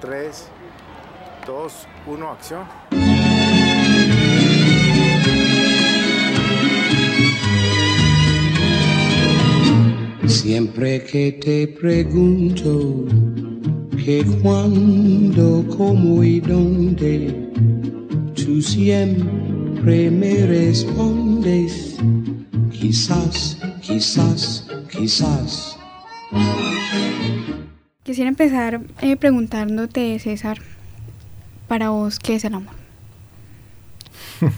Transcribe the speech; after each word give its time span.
3, 0.00 0.48
2, 1.46 1.86
1, 2.06 2.30
acción. 2.30 2.64
Siempre 10.26 11.04
que 11.04 11.32
te 11.32 11.68
pregunto 11.68 13.04
que 14.02 14.24
cuándo, 14.42 15.66
cómo 15.76 16.24
y 16.24 16.40
dónde, 16.40 17.50
tú 18.34 18.62
siempre 18.62 20.10
me 20.10 20.46
respondes, 20.46 21.98
quizás, 22.72 23.58
quizás, 23.82 24.66
quizás. 24.90 25.78
Quisiera 28.02 28.30
empezar 28.30 28.80
eh, 29.02 29.16
preguntándote, 29.16 30.18
César, 30.18 30.58
para 31.68 31.90
vos, 31.90 32.18
¿qué 32.18 32.36
es 32.36 32.44
el 32.44 32.54
amor? 32.54 32.74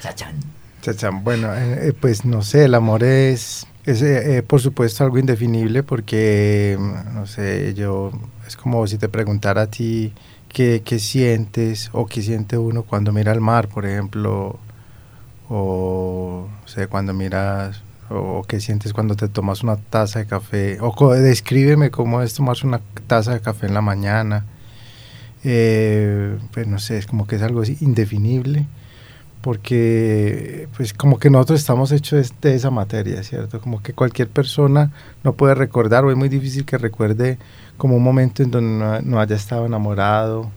Chachán. 0.00 0.36
Chachán, 0.80 1.22
bueno, 1.22 1.54
eh, 1.54 1.88
eh, 1.88 1.92
pues 1.92 2.24
no 2.24 2.42
sé, 2.42 2.64
el 2.64 2.74
amor 2.74 3.04
es, 3.04 3.66
es 3.84 4.02
eh, 4.02 4.42
por 4.42 4.60
supuesto 4.60 5.04
algo 5.04 5.18
indefinible 5.18 5.82
porque, 5.82 6.76
mm, 6.78 7.14
no 7.14 7.26
sé, 7.26 7.74
yo, 7.74 8.10
es 8.46 8.56
como 8.56 8.86
si 8.86 8.96
te 8.98 9.08
preguntara 9.08 9.62
a 9.62 9.66
ti 9.66 10.12
qué, 10.48 10.82
qué 10.84 10.98
sientes 10.98 11.90
o 11.92 12.06
qué 12.06 12.22
siente 12.22 12.56
uno 12.58 12.84
cuando 12.84 13.12
mira 13.12 13.32
al 13.32 13.40
mar, 13.40 13.68
por 13.68 13.84
ejemplo, 13.86 14.58
o, 15.48 16.48
no 16.62 16.68
sé, 16.68 16.86
cuando 16.86 17.12
miras, 17.14 17.82
o 18.14 18.44
qué 18.44 18.60
sientes 18.60 18.92
cuando 18.92 19.16
te 19.16 19.28
tomas 19.28 19.62
una 19.62 19.76
taza 19.76 20.20
de 20.20 20.26
café, 20.26 20.78
o 20.80 21.10
descríbeme 21.14 21.90
cómo 21.90 22.22
es 22.22 22.34
tomarse 22.34 22.66
una 22.66 22.80
taza 23.06 23.34
de 23.34 23.40
café 23.40 23.66
en 23.66 23.74
la 23.74 23.80
mañana. 23.80 24.44
Eh, 25.44 26.38
pues 26.52 26.66
no 26.66 26.78
sé, 26.78 26.98
es 26.98 27.06
como 27.06 27.26
que 27.26 27.36
es 27.36 27.42
algo 27.42 27.60
así 27.62 27.76
indefinible 27.80 28.66
porque 29.44 30.68
pues 30.74 30.94
como 30.94 31.18
que 31.18 31.28
nosotros 31.28 31.60
estamos 31.60 31.92
hechos 31.92 32.32
de, 32.40 32.48
de 32.48 32.56
esa 32.56 32.70
materia, 32.70 33.22
¿cierto? 33.22 33.60
Como 33.60 33.82
que 33.82 33.92
cualquier 33.92 34.26
persona 34.26 34.90
no 35.22 35.34
puede 35.34 35.54
recordar 35.54 36.02
o 36.02 36.10
es 36.10 36.16
muy 36.16 36.30
difícil 36.30 36.64
que 36.64 36.78
recuerde 36.78 37.36
como 37.76 37.96
un 37.96 38.02
momento 38.02 38.42
en 38.42 38.50
donde 38.50 38.78
no, 38.78 39.02
no 39.02 39.20
haya 39.20 39.36
estado 39.36 39.66
enamorado 39.66 40.50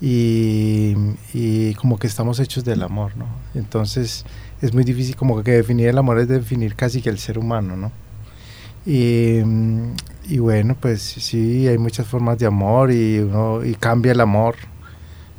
y, 0.00 0.94
y 1.34 1.74
como 1.74 1.98
que 1.98 2.06
estamos 2.06 2.38
hechos 2.38 2.64
del 2.64 2.84
amor, 2.84 3.16
¿no? 3.16 3.26
Entonces 3.56 4.24
es 4.62 4.74
muy 4.74 4.84
difícil 4.84 5.16
como 5.16 5.42
que 5.42 5.52
definir 5.52 5.88
el 5.88 5.98
amor 5.98 6.18
es 6.18 6.28
definir 6.28 6.74
casi 6.74 7.00
que 7.00 7.10
el 7.10 7.18
ser 7.18 7.38
humano, 7.38 7.76
¿no? 7.76 7.92
Y, 8.86 9.40
y 10.28 10.38
bueno, 10.38 10.76
pues 10.80 11.02
sí, 11.02 11.68
hay 11.68 11.78
muchas 11.78 12.06
formas 12.06 12.38
de 12.38 12.46
amor 12.46 12.90
y, 12.90 13.18
uno, 13.18 13.64
y 13.64 13.74
cambia 13.74 14.12
el 14.12 14.20
amor. 14.20 14.56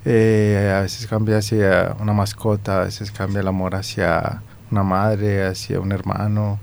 Eh, 0.06 0.74
a 0.76 0.82
veces 0.82 1.06
cambia 1.08 1.38
hacia 1.38 1.96
una 2.00 2.14
mascota, 2.14 2.82
a 2.82 2.86
veces 2.86 3.12
cambia 3.12 3.42
el 3.42 3.48
amor 3.48 3.76
hacia 3.76 4.42
una 4.72 4.84
madre, 4.84 5.46
hacia 5.46 5.80
un 5.80 5.92
hermano. 5.92 6.60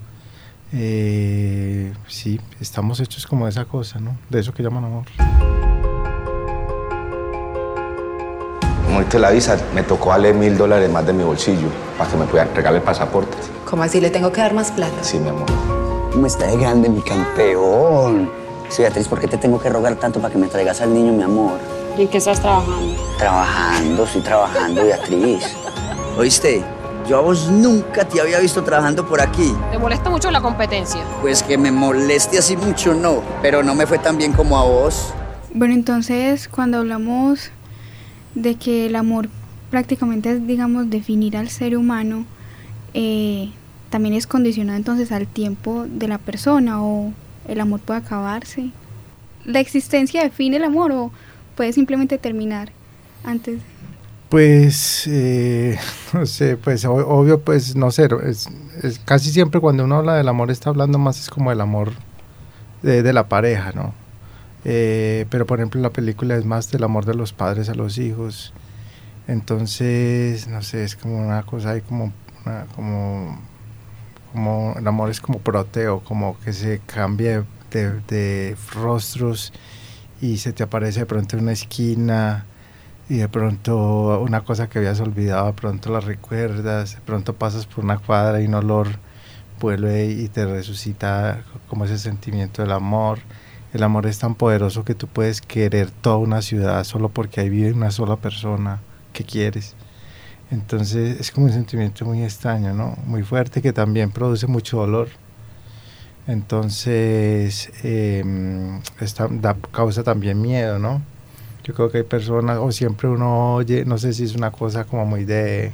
Eh, 0.72 1.92
sí, 2.06 2.40
estamos 2.60 3.00
hechos 3.00 3.26
como 3.26 3.46
de 3.46 3.50
esa 3.50 3.64
cosa, 3.64 4.00
¿no? 4.00 4.18
De 4.28 4.40
eso 4.40 4.52
que 4.52 4.62
llaman 4.62 4.84
amor. 4.84 5.06
Como 8.88 9.00
ahorita 9.00 9.18
la 9.18 9.30
visa, 9.32 9.58
me 9.74 9.82
tocó 9.82 10.08
darle 10.08 10.32
mil 10.32 10.56
dólares 10.56 10.90
más 10.90 11.06
de 11.06 11.12
mi 11.12 11.22
bolsillo 11.22 11.68
para 11.98 12.10
que 12.10 12.16
me 12.16 12.24
puedan 12.24 12.48
regalar 12.54 12.80
el 12.80 12.82
pasaporte. 12.82 13.36
¿Cómo 13.68 13.82
así 13.82 14.00
le 14.00 14.08
tengo 14.08 14.32
que 14.32 14.40
dar 14.40 14.54
más 14.54 14.72
plata? 14.72 14.96
Sí, 15.02 15.18
mi 15.18 15.28
amor. 15.28 15.44
¿Cómo 16.10 16.26
está 16.26 16.46
de 16.46 16.56
grande 16.56 16.88
mi 16.88 17.02
campeón? 17.02 18.30
Sí, 18.70 18.80
Beatriz, 18.80 19.06
¿por 19.06 19.20
qué 19.20 19.28
te 19.28 19.36
tengo 19.36 19.60
que 19.60 19.68
rogar 19.68 19.96
tanto 19.96 20.20
para 20.20 20.32
que 20.32 20.38
me 20.38 20.46
traigas 20.46 20.80
al 20.80 20.94
niño, 20.94 21.12
mi 21.12 21.22
amor? 21.22 21.58
¿Y 21.98 22.02
en 22.02 22.08
qué 22.08 22.16
estás 22.16 22.40
trabajando? 22.40 22.96
Trabajando, 23.18 24.04
estoy 24.04 24.22
trabajando, 24.22 24.82
Beatriz. 24.82 25.54
¿Oíste? 26.16 26.64
Yo 27.06 27.18
a 27.18 27.20
vos 27.20 27.50
nunca 27.50 28.08
te 28.08 28.22
había 28.22 28.38
visto 28.38 28.64
trabajando 28.64 29.06
por 29.06 29.20
aquí. 29.20 29.54
¿Te 29.70 29.78
molesta 29.78 30.08
mucho 30.08 30.30
la 30.30 30.40
competencia? 30.40 31.02
Pues 31.20 31.42
que 31.42 31.58
me 31.58 31.70
moleste 31.70 32.38
así 32.38 32.56
mucho, 32.56 32.94
no. 32.94 33.22
Pero 33.42 33.62
no 33.62 33.74
me 33.74 33.86
fue 33.86 33.98
tan 33.98 34.16
bien 34.16 34.32
como 34.32 34.56
a 34.56 34.64
vos. 34.64 35.12
Bueno, 35.52 35.74
entonces 35.74 36.48
cuando 36.48 36.78
hablamos 36.78 37.50
de 38.34 38.54
que 38.56 38.86
el 38.86 38.96
amor 38.96 39.28
prácticamente 39.70 40.30
es, 40.30 40.46
digamos, 40.46 40.90
definir 40.90 41.36
al 41.36 41.48
ser 41.48 41.76
humano, 41.76 42.24
eh, 42.94 43.50
también 43.90 44.14
es 44.14 44.26
condicionado 44.26 44.76
entonces 44.76 45.12
al 45.12 45.26
tiempo 45.26 45.86
de 45.88 46.08
la 46.08 46.18
persona 46.18 46.82
o 46.82 47.12
el 47.46 47.60
amor 47.60 47.80
puede 47.80 48.00
acabarse. 48.00 48.70
¿La 49.44 49.60
existencia 49.60 50.22
define 50.22 50.56
el 50.56 50.64
amor 50.64 50.92
o 50.92 51.10
puede 51.56 51.72
simplemente 51.72 52.18
terminar 52.18 52.70
antes? 53.24 53.60
Pues, 54.28 55.06
eh, 55.06 55.78
no 56.12 56.26
sé, 56.26 56.56
pues 56.56 56.84
obvio, 56.84 57.40
pues 57.40 57.76
no 57.76 57.90
sé, 57.90 58.08
es, 58.24 58.48
casi 59.04 59.30
siempre 59.30 59.60
cuando 59.60 59.84
uno 59.84 59.96
habla 59.96 60.16
del 60.16 60.28
amor 60.28 60.50
está 60.50 60.70
hablando 60.70 60.98
más 60.98 61.18
es 61.20 61.30
como 61.30 61.50
del 61.50 61.60
amor 61.60 61.92
de 62.82 63.12
la 63.12 63.28
pareja, 63.28 63.72
¿no? 63.74 63.92
Eh, 64.70 65.24
pero 65.30 65.46
por 65.46 65.58
ejemplo 65.60 65.80
la 65.80 65.90
película 65.90 66.36
es 66.36 66.44
más 66.44 66.70
del 66.70 66.84
amor 66.84 67.06
de 67.06 67.14
los 67.14 67.32
padres 67.32 67.68
a 67.70 67.74
los 67.74 67.98
hijos, 67.98 68.52
entonces, 69.28 70.48
no 70.48 70.62
sé, 70.62 70.84
es 70.84 70.96
como 70.96 71.18
una 71.18 71.42
cosa 71.44 71.70
ahí 71.70 71.82
como, 71.82 72.12
una- 72.46 72.66
como, 72.74 73.40
como 74.32 74.74
el 74.78 74.86
amor 74.86 75.10
es 75.10 75.20
como 75.20 75.38
proteo, 75.40 76.00
como 76.00 76.38
que 76.40 76.52
se 76.52 76.80
cambia 76.80 77.44
de, 77.70 78.00
de 78.08 78.56
rostros 78.74 79.52
y 80.20 80.38
se 80.38 80.52
te 80.52 80.62
aparece 80.64 81.00
de 81.00 81.06
pronto 81.06 81.36
en 81.36 81.44
una 81.44 81.52
esquina 81.52 82.46
y 83.08 83.18
de 83.18 83.28
pronto 83.28 84.20
una 84.20 84.42
cosa 84.42 84.68
que 84.68 84.78
habías 84.78 85.00
olvidado, 85.00 85.46
de 85.48 85.52
pronto 85.54 85.90
la 85.92 86.00
recuerdas, 86.00 86.96
de 86.96 87.00
pronto 87.02 87.34
pasas 87.34 87.66
por 87.66 87.84
una 87.84 87.98
cuadra 87.98 88.40
y 88.42 88.46
un 88.46 88.54
olor 88.54 88.88
vuelve 89.60 90.06
y 90.06 90.28
te 90.28 90.46
resucita 90.46 91.42
como 91.68 91.84
ese 91.86 91.98
sentimiento 91.98 92.62
del 92.62 92.72
amor. 92.72 93.20
El 93.72 93.82
amor 93.82 94.06
es 94.06 94.18
tan 94.18 94.34
poderoso 94.34 94.84
que 94.84 94.94
tú 94.94 95.06
puedes 95.06 95.42
querer 95.42 95.90
toda 95.90 96.16
una 96.16 96.40
ciudad 96.40 96.82
solo 96.84 97.10
porque 97.10 97.40
ahí 97.40 97.50
vive 97.50 97.72
una 97.72 97.90
sola 97.90 98.16
persona 98.16 98.80
que 99.12 99.24
quieres. 99.24 99.74
Entonces 100.50 101.20
es 101.20 101.30
como 101.30 101.46
un 101.46 101.52
sentimiento 101.52 102.06
muy 102.06 102.22
extraño, 102.22 102.72
¿no? 102.72 102.96
Muy 103.04 103.22
fuerte 103.22 103.60
que 103.60 103.72
también 103.72 104.10
produce 104.10 104.46
mucho 104.46 104.78
dolor. 104.78 105.08
Entonces, 106.26 107.70
esta 109.00 109.28
da, 109.30 109.56
causa 109.72 110.02
también 110.02 110.40
miedo, 110.40 110.78
¿no? 110.78 111.02
Yo 111.64 111.74
creo 111.74 111.90
que 111.90 111.98
hay 111.98 112.04
personas, 112.04 112.58
o 112.58 112.72
siempre 112.72 113.08
uno 113.08 113.54
oye, 113.54 113.84
no 113.84 113.98
sé 113.98 114.12
si 114.14 114.24
es 114.24 114.34
una 114.34 114.50
cosa 114.50 114.84
como 114.84 115.04
muy 115.04 115.24
de 115.24 115.72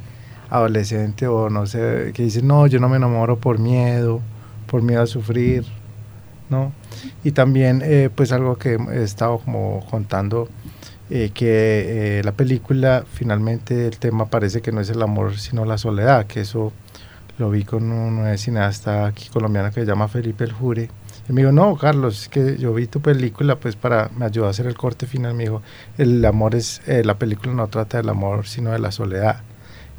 adolescente 0.49 1.27
o 1.27 1.49
no 1.49 1.65
sé, 1.65 2.11
que 2.13 2.23
dicen, 2.23 2.47
no, 2.47 2.67
yo 2.67 2.79
no 2.79 2.89
me 2.89 2.97
enamoro 2.97 3.37
por 3.37 3.59
miedo, 3.59 4.21
por 4.67 4.81
miedo 4.81 5.01
a 5.01 5.07
sufrir, 5.07 5.65
¿no? 6.49 6.71
Y 7.23 7.31
también, 7.31 7.81
eh, 7.83 8.09
pues 8.13 8.31
algo 8.31 8.57
que 8.57 8.75
he 8.75 9.03
estado 9.03 9.39
como 9.39 9.85
contando, 9.89 10.49
eh, 11.09 11.31
que 11.33 12.19
eh, 12.19 12.21
la 12.23 12.31
película 12.31 13.05
finalmente 13.11 13.87
el 13.87 13.97
tema 13.97 14.25
parece 14.25 14.61
que 14.61 14.71
no 14.71 14.81
es 14.81 14.89
el 14.89 15.01
amor, 15.01 15.37
sino 15.37 15.65
la 15.65 15.77
soledad, 15.77 16.25
que 16.25 16.41
eso 16.41 16.73
lo 17.37 17.49
vi 17.49 17.63
con 17.63 17.91
un 17.91 18.37
cineasta 18.37 19.07
aquí 19.07 19.29
colombiano 19.29 19.69
que 19.69 19.81
se 19.81 19.85
llama 19.85 20.07
Felipe 20.07 20.45
El 20.45 20.53
Jure. 20.53 20.89
Y 21.27 21.33
me 21.33 21.41
dijo, 21.41 21.51
no, 21.51 21.75
Carlos, 21.75 22.23
es 22.23 22.29
que 22.29 22.57
yo 22.57 22.73
vi 22.73 22.85
tu 22.85 23.01
película, 23.01 23.55
pues 23.55 23.75
para, 23.75 24.09
me 24.15 24.25
ayudó 24.25 24.45
a 24.45 24.51
hacer 24.51 24.67
el 24.67 24.75
corte 24.75 25.07
final, 25.07 25.33
me 25.33 25.43
dijo, 25.43 25.61
el 25.97 26.23
amor 26.23 26.53
es, 26.53 26.81
eh, 26.87 27.03
la 27.03 27.17
película 27.17 27.53
no 27.53 27.67
trata 27.67 27.97
del 27.97 28.09
amor, 28.09 28.45
sino 28.45 28.71
de 28.71 28.79
la 28.79 28.91
soledad. 28.91 29.41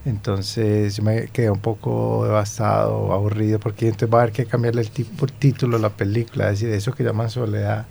Entonces 0.06 0.96
yo 0.96 1.02
me 1.02 1.26
quedé 1.28 1.50
un 1.50 1.58
poco 1.58 2.24
devastado, 2.24 3.12
aburrido, 3.12 3.58
porque 3.58 3.86
entonces 3.88 4.08
va 4.14 4.20
a 4.20 4.22
haber 4.22 4.32
que 4.32 4.46
cambiarle 4.46 4.82
el 4.82 4.90
tipo, 4.90 5.26
título 5.26 5.78
a 5.78 5.80
la 5.80 5.90
película, 5.90 6.46
es 6.50 6.60
decir, 6.60 6.74
eso 6.74 6.92
que 6.92 7.02
llaman 7.04 7.28
soledad. 7.28 7.86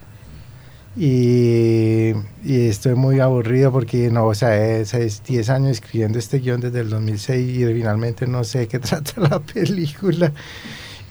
Y, 0.98 2.14
estoy 2.46 2.96
muy 2.96 3.20
aburrido 3.20 3.72
porque 3.72 4.10
no, 4.10 4.28
o 4.28 4.34
sea, 4.36 4.56
es, 4.80 4.94
es 4.94 5.24
10 5.24 5.50
años 5.50 5.72
escribiendo 5.72 6.18
este 6.18 6.40
guion 6.40 6.62
desde 6.62 6.80
el 6.80 6.90
2006 6.90 7.58
y 7.58 7.66
finalmente 7.74 8.28
no 8.28 8.46
sé 8.46 8.68
qué 8.70 8.80
trata 8.80 9.20
la 9.20 9.40
película. 9.40 10.32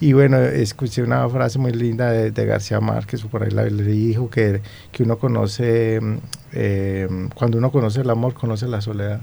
Y 0.01 0.13
bueno, 0.13 0.39
escuché 0.39 1.03
una 1.03 1.29
frase 1.29 1.59
muy 1.59 1.71
linda 1.71 2.11
de, 2.11 2.31
de 2.31 2.45
García 2.45 2.79
Márquez, 2.81 3.21
por 3.23 3.43
ahí 3.43 3.51
le 3.51 3.69
dijo 3.83 4.29
que, 4.29 4.61
que 4.91 5.03
uno 5.03 5.17
conoce, 5.19 5.99
eh, 6.51 7.07
cuando 7.35 7.59
uno 7.59 7.71
conoce 7.71 8.01
el 8.01 8.09
amor, 8.09 8.33
conoce 8.33 8.67
la 8.67 8.81
soledad. 8.81 9.21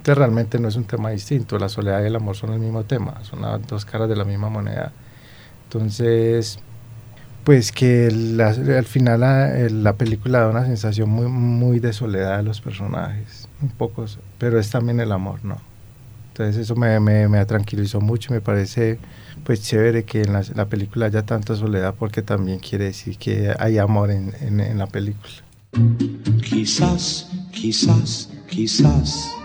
Entonces 0.00 0.16
realmente 0.16 0.58
no 0.58 0.68
es 0.68 0.76
un 0.76 0.84
tema 0.84 1.10
distinto, 1.10 1.58
la 1.58 1.68
soledad 1.68 2.02
y 2.02 2.06
el 2.06 2.16
amor 2.16 2.34
son 2.34 2.54
el 2.54 2.58
mismo 2.58 2.84
tema, 2.84 3.22
son 3.22 3.42
las 3.42 3.66
dos 3.66 3.84
caras 3.84 4.08
de 4.08 4.16
la 4.16 4.24
misma 4.24 4.48
moneda. 4.48 4.92
Entonces, 5.64 6.58
pues 7.44 7.70
que 7.70 8.10
la, 8.10 8.48
al 8.48 8.86
final 8.86 9.20
la, 9.20 9.48
la, 9.68 9.92
película 9.96 10.40
da 10.40 10.48
una 10.48 10.64
sensación 10.64 11.10
muy, 11.10 11.26
muy 11.26 11.80
de 11.80 11.92
soledad 11.92 12.38
de 12.38 12.44
los 12.44 12.62
personajes, 12.62 13.46
un 13.60 13.68
poco, 13.68 14.06
pero 14.38 14.58
es 14.58 14.70
también 14.70 15.00
el 15.00 15.12
amor, 15.12 15.44
¿no? 15.44 15.58
Entonces 16.28 16.56
eso 16.56 16.76
me, 16.76 16.98
me, 16.98 17.28
me 17.28 17.44
tranquilizó 17.44 18.00
mucho, 18.00 18.32
me 18.32 18.40
parece 18.40 18.98
pues 19.44 19.62
chévere 19.62 20.04
que 20.04 20.22
en 20.22 20.32
la, 20.32 20.42
la, 20.54 20.64
película 20.64 21.06
haya 21.06 21.26
tanta 21.26 21.56
soledad 21.56 21.94
porque 21.98 22.22
también 22.22 22.58
quiere 22.58 22.86
decir 22.86 23.18
que 23.18 23.54
hay 23.58 23.76
amor 23.76 24.10
en, 24.10 24.32
en, 24.40 24.60
en 24.60 24.78
la 24.78 24.86
película. 24.86 25.34
quizás, 26.42 27.28
quizás, 27.52 28.30
quizás. 28.48 29.39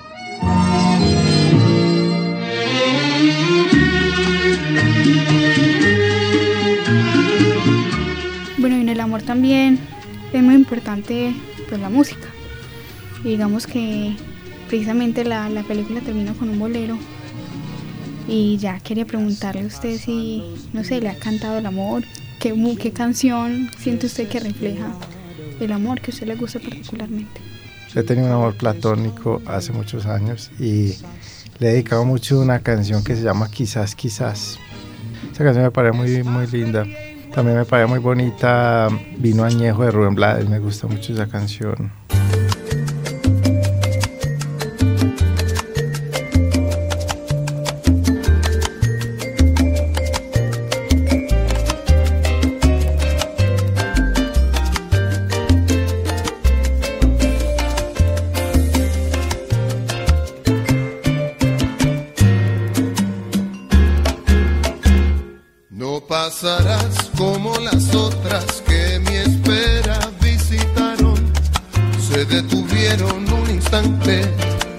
Bueno, 8.57 8.77
y 8.77 8.81
en 8.81 8.89
el 8.89 8.99
amor 8.99 9.21
también 9.21 9.79
es 10.33 10.41
muy 10.41 10.55
importante 10.55 11.35
pues 11.69 11.79
la 11.79 11.89
música. 11.89 12.27
Digamos 13.23 13.67
que 13.67 14.15
precisamente 14.67 15.23
la, 15.23 15.49
la 15.49 15.63
película 15.63 16.01
termina 16.01 16.33
con 16.33 16.49
un 16.49 16.59
bolero. 16.59 16.97
Y 18.27 18.57
ya 18.57 18.79
quería 18.79 19.05
preguntarle 19.05 19.61
a 19.61 19.67
usted 19.67 19.99
si, 19.99 20.43
no 20.73 20.83
sé, 20.83 20.99
le 20.99 21.09
ha 21.09 21.15
cantado 21.15 21.59
el 21.59 21.65
amor, 21.67 22.03
qué, 22.39 22.53
qué 22.79 22.91
canción 22.91 23.69
siente 23.77 24.07
usted 24.07 24.27
que 24.27 24.39
refleja 24.39 24.93
el 25.59 25.71
amor 25.71 26.01
que 26.01 26.11
a 26.11 26.13
usted 26.13 26.27
le 26.27 26.35
gusta 26.35 26.59
particularmente. 26.59 27.54
Yo 27.95 28.03
tenido 28.03 28.27
un 28.27 28.33
amor 28.33 28.57
platónico 28.57 29.41
hace 29.45 29.71
muchos 29.71 30.05
años 30.05 30.51
y 30.59 30.97
le 31.59 31.69
he 31.69 31.71
dedicado 31.71 32.03
mucho 32.03 32.41
una 32.41 32.59
canción 32.59 33.05
que 33.05 33.15
se 33.15 33.21
llama 33.21 33.49
Quizás, 33.49 33.95
quizás. 33.95 34.59
Esa 35.31 35.45
canción 35.45 35.63
me 35.63 35.71
parece 35.71 35.95
muy, 35.95 36.21
muy 36.23 36.45
linda. 36.47 36.85
También 37.33 37.57
me 37.57 37.63
parece 37.63 37.89
muy 37.89 37.99
bonita 37.99 38.89
Vino 39.17 39.45
Añejo 39.45 39.85
de 39.85 39.91
Rubén 39.91 40.13
Blades, 40.13 40.49
me 40.49 40.59
gusta 40.59 40.87
mucho 40.87 41.13
esa 41.13 41.27
canción. 41.27 41.89
Otras 68.17 68.61
que 68.61 68.99
mi 68.99 69.15
espera 69.15 69.99
visitaron. 70.21 71.15
Se 71.99 72.25
detuvieron 72.25 73.31
un 73.31 73.49
instante 73.49 74.21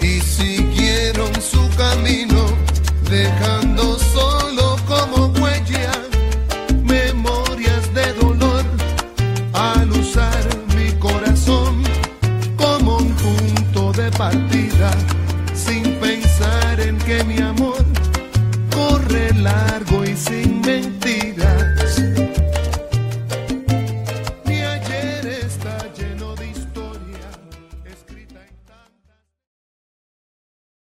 y 0.01 0.21
siguieron 0.21 1.33
su 1.41 1.63
camino, 1.77 2.47
dejando 3.11 3.99
solo 3.99 4.77
como 4.87 5.27
huella 5.41 5.93
memorias 6.85 7.93
de 7.95 8.13
dolor 8.15 8.65
al 9.53 9.91
usar 9.91 10.45
mi 10.77 10.93
corazón 10.99 11.83
como 12.57 12.99
un 12.99 13.13
punto 13.15 13.93
de 13.93 14.11
partida, 14.13 14.91
sin 15.55 15.85
pensar 15.95 16.81
en 16.81 16.97
que 16.99 17.25
mi 17.25 17.39
amor 17.39 17.85
corre 18.75 19.33
largo 19.35 20.05